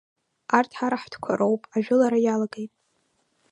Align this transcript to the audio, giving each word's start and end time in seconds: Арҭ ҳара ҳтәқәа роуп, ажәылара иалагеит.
Арҭ 0.57 0.71
ҳара 0.77 1.01
ҳтәқәа 1.01 1.39
роуп, 1.39 1.61
ажәылара 1.75 2.19
иалагеит. 2.21 2.71